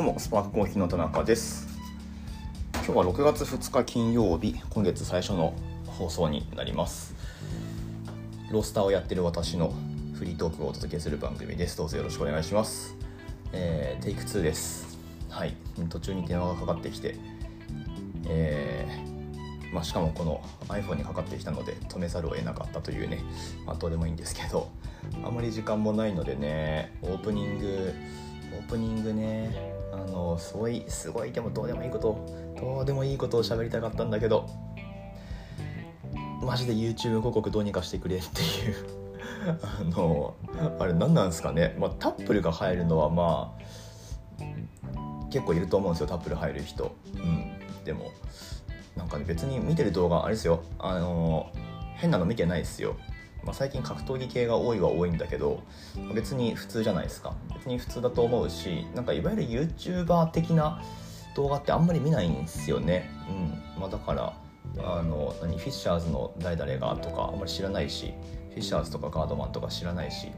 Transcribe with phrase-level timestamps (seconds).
[0.00, 1.68] どうもスパークコーヒーの田中です。
[2.72, 5.52] 今日は6月2日金曜日今月最初の
[5.86, 7.14] 放送になります。
[8.50, 9.74] ロースターをやってる私の
[10.14, 11.76] フリートークをお届けする番組です。
[11.76, 12.96] どうぞよろしくお願いします、
[13.52, 14.98] えーテイク2です。
[15.28, 15.54] はい。
[15.90, 17.16] 途中に電話がかかってきて
[18.26, 23.20] えーまあ、しかもこの iPhone にかかってきたので止めざるを得なかったというね、
[23.66, 24.70] まあ、どうでもいいんですけど
[25.22, 27.92] あまり時間もないのでねオープニング
[28.52, 32.26] オープニングねあのすごいすごいでもどうでもいいこと
[32.60, 34.48] どうでもいいことを喋りたかったんだけど
[36.42, 39.00] マジで YouTube 広告どうにかしてくれっていう
[39.62, 40.34] あの
[40.78, 43.60] あれ何なんですかね、まあ、タップルが入るのはまあ
[45.30, 46.94] 結構いると思うんですよタップル入る人。
[47.14, 47.84] うん。
[47.84, 48.10] でも
[48.96, 50.62] なんかね別に見てる動画あれですよ。
[50.78, 51.50] あの
[51.96, 52.96] 変なの見てないですよ。
[53.44, 55.62] まあ、最近格闘技系が多いは多いんだけど
[56.14, 57.34] 別に普通じゃないですか。
[57.54, 60.82] 別に普通だと思うしなんかいわゆる YouTuber 的な
[61.34, 63.32] 動画ってあんまり見ないんですよね、う
[63.78, 63.80] ん。
[63.80, 64.32] まあ、だから
[64.78, 68.12] あの何フィッシャーズの誰々がとかあんまり知らないし
[68.50, 70.28] フィッシャーズとかガードマンとか知らないし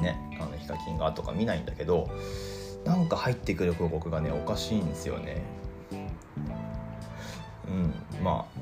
[0.00, 2.10] ねあのヒカキンがとか見ないんだけど
[2.84, 5.42] なんか入ってくる広告がねおかしいんですよね。
[7.68, 7.94] うん。
[8.22, 8.59] まあ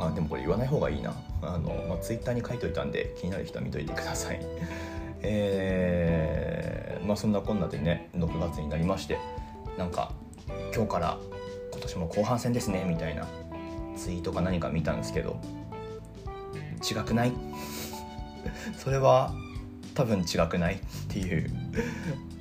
[0.00, 1.14] あでもこれ言わない方がいいな。
[1.42, 4.40] あの、まあ、ツイッターに書いといたんで気になる人は見といてください。
[5.22, 9.18] えー、まあそんなこんなでね6月になりまして
[9.76, 10.12] なんか
[10.74, 11.18] 今日から
[11.72, 13.26] 今年も後半戦ですねみたいな
[13.96, 15.36] ツイートか何か見たんですけど
[16.90, 17.32] 違くない？
[18.78, 19.34] それは
[19.94, 20.76] 多分違くない？
[20.76, 20.78] っ
[21.08, 21.50] ていう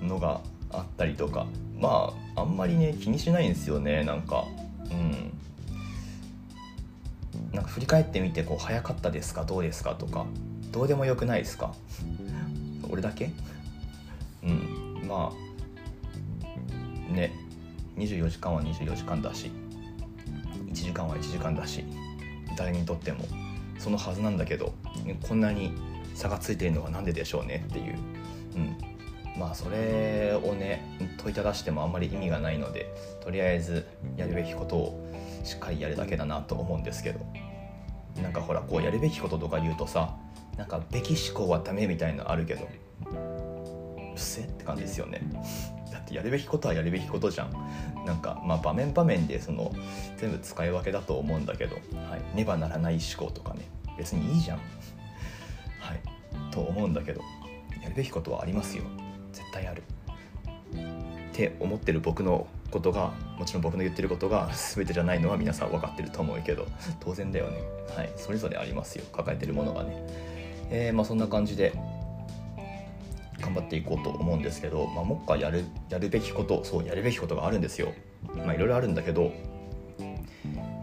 [0.01, 0.39] のが
[0.71, 1.45] あったりとか。
[1.77, 4.45] まああんまりね気にしないんですよねなんか。
[4.91, 5.31] うん
[7.59, 9.43] なんか振り返ってみてこう早かったですか？
[9.43, 9.93] どうですか？
[9.95, 10.25] とか
[10.71, 11.73] どうでもよくないですか？
[12.89, 13.31] 俺だけ？
[14.43, 15.01] うん。
[15.05, 15.33] ま
[17.11, 17.33] あね。
[17.97, 19.51] 24時間は24時間だし
[20.67, 21.83] 1時間は1時間だし
[22.55, 23.25] 誰にとっても
[23.77, 24.73] そのはずなんだけど
[25.27, 25.73] こんなに
[26.15, 27.65] 差がついてるのは何ででしょうね？
[27.69, 27.97] っていう、
[28.55, 28.77] うん、
[29.37, 32.89] まあそれをね問いただしてもあんまり意味がないので
[33.21, 37.19] とりあえずやるべきことをしっかりやるだけだなと思うんですけど。
[38.21, 40.15] なんかほらこうやるべきこととか言うとさ
[40.57, 42.67] なんかべき思考はダメみたいのあるけど
[43.05, 45.21] うっせって感じですよね。
[45.91, 48.05] だってやるべきことはやるべきことじゃん。
[48.05, 49.71] なんかまあ場面場面でその
[50.17, 53.61] 全部使い分けだと思うんだけど、はい、ねばならない思考とかね
[53.97, 54.57] 別にいいじゃん。
[55.79, 56.51] はい。
[56.51, 57.21] と思うんだけど
[57.81, 58.83] やるべきことはありますよ。
[59.31, 59.83] 絶対ある。
[60.73, 66.67] って思ってる僕のことがもちろん僕の言ってることが 全てじゃないのは皆さん分かってると思うけど
[66.99, 67.59] 当然だよね。
[67.95, 68.11] はい。
[68.15, 69.05] それぞれありますよ。
[69.11, 69.95] 抱えてるものがね。
[70.71, 71.73] えー、まあそんな感じで
[73.39, 77.93] 頑張っていこうと思うんですけど、まあ、もっかやるやるべきことそうやるべきことがあるんですよ。
[78.35, 79.31] まあいろいろあるんだけど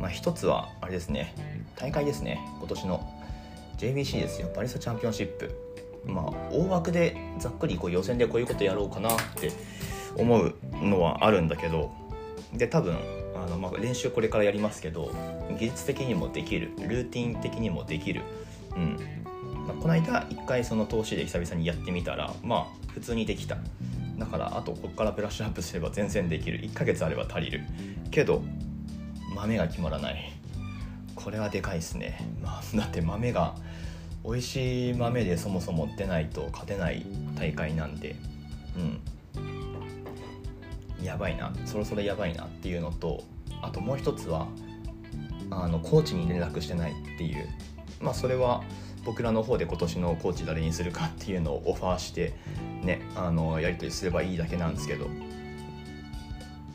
[0.00, 1.34] まあ一つはあれですね。
[1.76, 2.40] 大会ですね。
[2.58, 3.12] 今年の。
[3.78, 4.48] JBC ですよ。
[4.54, 5.54] パリスチャンピオンシップ。
[6.06, 9.52] まあ大枠でざっくりこう予選でこういうことやろうかなって
[10.18, 11.92] 思うのはあるんだけど
[12.52, 12.96] で多分
[13.34, 15.12] あの、まあ、練習これからやりますけど
[15.58, 18.22] 技術的にもできるルーティン的にもできる、
[18.74, 18.98] うん。
[19.66, 23.58] まあ、この間一回その投資で久々にやってみたらまあ普通にできた。
[24.18, 26.60] だからあとここからブラッシュアップすれば全然できる。
[26.60, 27.60] 1ヶ月あれば足りる。
[28.10, 28.42] けど
[29.34, 30.32] 豆が決まらない。
[31.14, 33.56] これはでかいですね、まあ、だって豆が
[34.24, 37.04] 美味しい豆でそもそも出ないと勝てない
[37.34, 38.16] 大会なんで。
[38.76, 39.00] うん。
[41.06, 43.22] やばいなそろそろやばいなっていうのと
[43.62, 44.48] あともう一つは
[45.50, 47.48] あのコーチに連絡してないっていう。
[48.00, 48.62] まあそれは
[49.04, 52.34] 僕らの方で今年のコーチ誰にするかっていうのをオファーして
[52.82, 55.06] ねあのやり取りすればいいだけなんですけど。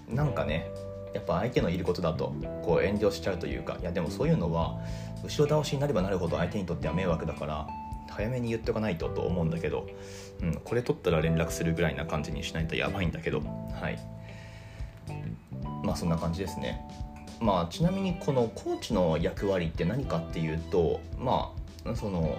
[0.08, 0.70] なんかね
[1.14, 3.78] やっぱ相手のいることだとこう遠慮しちゃうというか。
[3.82, 4.80] いやでもそういうのは
[5.24, 7.68] 後ろ倒しになればなるほど相手にとっては迷惑だから
[8.10, 9.88] 早めに言っておかないとと思うんだけど、
[10.42, 13.40] うん、これ取ったら連絡するぐらいな感じにしないとやばいんだけど。
[13.40, 14.00] はい。
[15.84, 16.86] まあそんな感じですね。
[17.40, 21.54] まあちなみにこのコーチの役割って何かっていうとま
[21.86, 22.38] あその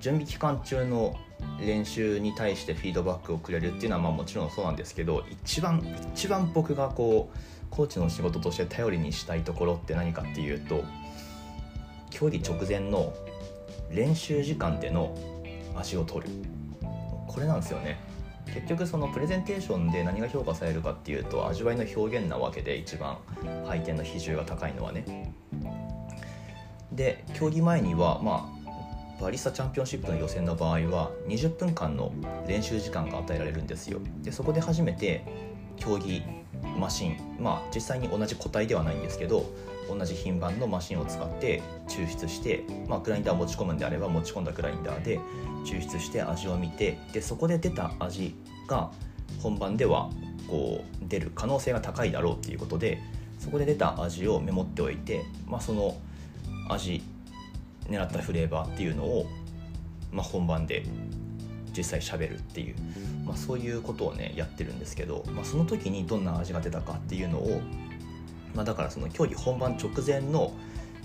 [0.00, 1.16] 準備期間中の
[1.60, 5.82] 練習に対してフィードバックをくれるっていうのはまあもちろんそうなんですけど一番
[6.14, 7.36] 一番僕がこう
[7.70, 10.84] コーチの仕事として頼りにしたいところって何かっていうと
[12.10, 13.12] 競技直前の
[13.90, 15.16] 練習時間での
[15.76, 16.32] 足を取る。
[17.26, 17.98] これなんですよね。
[18.54, 23.18] 結局そのプレゼンテーションで何が評価されるかっていうと味わいの表現なわけで一番
[23.66, 25.32] 配点の比重が高いのはね。
[26.92, 32.12] で競技前にはまあバリスタチャンピオンシップの予選の場合は20分間の
[32.46, 34.00] 練習時間が与えられるんですよ。
[34.22, 35.24] でそこで初めて
[35.76, 36.22] 競技
[36.78, 39.44] マシンまあ実際に同じ個体ではないんですけど
[39.88, 45.18] 同じ品番のマシンを使って抽出して、まあ、グラインダーを持ち込むんであれば持ち込んだグラインダーで
[45.64, 48.34] 抽出して味を見てでそこで出た味
[48.66, 48.90] が
[49.40, 50.10] 本番では
[50.48, 52.98] こう出る可能性が高いだろうっていうことで
[53.38, 55.96] そこで出た味をメモっておいて、まあ、その
[56.68, 57.02] 味
[57.88, 59.26] 狙ったフレーバーっていうのを、
[60.12, 60.84] まあ、本番で
[61.76, 62.74] 実際しゃべるっていう、
[63.24, 67.60] まあ、そういうことをねやってるんですけど、まあ、その時にどんな味が出たかっていうのを、
[68.58, 70.52] まあ、だからその競技本番直前の、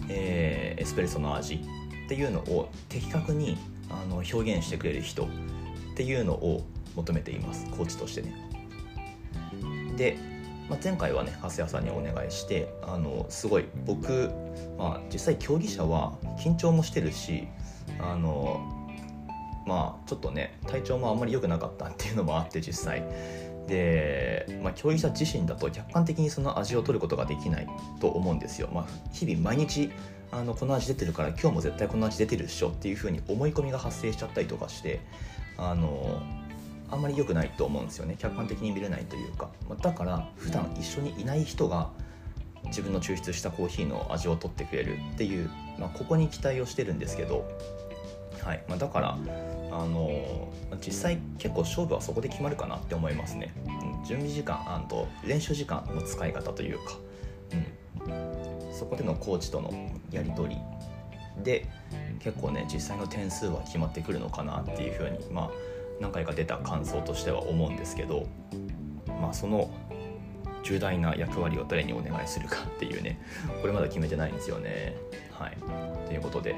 [0.10, 1.62] えー、エスプレッソの味
[2.06, 3.60] っていうのを的確に
[3.92, 5.28] あの表現してくれる人っ
[5.96, 6.66] ていうのを
[6.96, 8.34] 求めていますコーチとしてね。
[9.96, 10.18] で、
[10.68, 14.32] まあ、前回はね長谷谷さんにお願いしてあのすごい僕、
[14.80, 17.48] まあ、実際競技者は緊張もしてるし
[18.00, 18.68] あの
[19.68, 23.04] まあちょっとね体調もあんまり良くなかったっていうのもあって実際
[23.68, 27.68] で、まあ、競技者自身だと客観的にその味を取ることができない
[28.00, 29.92] と思うんですよ、まあ、日々毎日
[30.32, 35.00] あのこの味出てるから今日も絶対この味出てるっしょっていうふうに思い込みが発生しちゃったりとかして
[35.58, 36.22] あの
[36.90, 38.16] あんまり良くないと思うんですよね。
[38.20, 41.90] 客観的に見れないというか、まだから普段一緒にいない人が
[42.66, 45.50] 自分の抽出したコーヒーの味を取ってくれるっていう、
[45.80, 47.46] まあ、ここに期待をしてるんですけど、
[48.44, 48.64] はい。
[48.68, 49.18] まあ、だから
[49.72, 50.50] あの
[50.86, 56.98] 実際結構勝負はそこで決まるかなって思いますね、うん、準備時間と練習時間の使い方というか、
[58.06, 59.72] うん、そこでのコーチとの
[60.12, 60.62] やり取り。
[61.44, 61.68] で
[62.20, 65.50] 結構ね実際の点数は決まってくるのかなっていうふうにまあ
[66.00, 68.28] 何回か出た感想としては思うんですけど。
[69.24, 69.72] まあその
[70.64, 73.20] 重大な役割を誰にお願いするかっていうね。
[73.62, 74.96] これまだ決めてないんですよね。
[75.32, 75.58] はい。
[76.08, 76.56] ということで、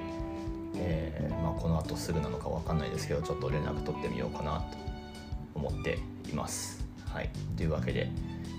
[0.77, 4.77] えー、まあ、このあとすぐなのか分かんないですけどちょっと連絡取ってみようかなと
[5.55, 5.99] 思って
[6.29, 6.85] います。
[7.05, 8.09] はいというわけで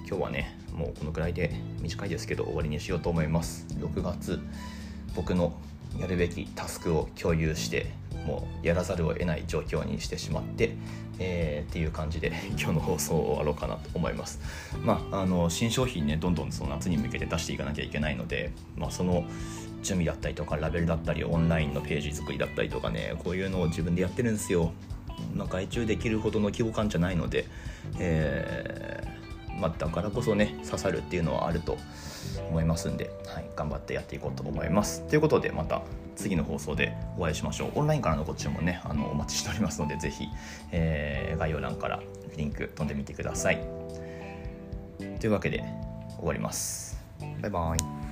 [0.08, 3.66] 今日はねもうこのぐらいで短いですけど終わりにしようと思います。
[3.78, 4.40] 6月
[5.14, 5.52] 僕の
[5.98, 7.92] やるべきタスクを共有して
[8.26, 10.76] もうやらざるを得ない状況にしてしまって、
[11.18, 14.40] えー、っていう感じで 今日の放送を終わろうかなと思います。
[14.82, 19.24] まあ、あの新商品ねどんどんその夏に向けて出していかなきゃいけないので、まあ、その
[19.82, 24.72] 準備だったりとかラベルだったりオンラインのページ作りだったりとかねこういうのを自分でやってるんですよ。
[25.34, 27.46] まあ、外注できるほどの規模感じゃないので、
[27.98, 31.78] えーまあ、だからこそね刺さるっていうのはあると
[32.50, 35.02] 思いますんで、はい、頑張ってやっていこうと思います。
[35.08, 35.82] ということでまた
[36.14, 37.72] 次の放送でお会いしましょう。
[37.76, 40.28] オンラインからのご注文ねあのお待ちしておりますので是非、
[40.72, 42.00] えー、概要欄から
[42.36, 43.60] リンク飛んでみてください。
[45.20, 45.64] というわけで
[46.18, 46.98] 終わります。
[47.40, 48.05] バイバイ。